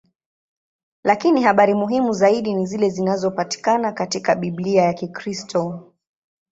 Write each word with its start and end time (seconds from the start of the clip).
Lakini 1.03 1.41
habari 1.43 1.73
muhimu 1.73 2.13
zaidi 2.13 2.53
ni 2.53 2.65
zile 2.65 2.89
zinazopatikana 2.89 3.91
katika 3.91 4.35
Biblia 4.35 4.81
ya 4.83 4.93
Kikristo. 4.93 5.93